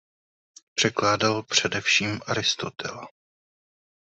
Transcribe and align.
Překládal 0.73 1.41
především 1.43 2.19
Aristotela. 2.27 3.07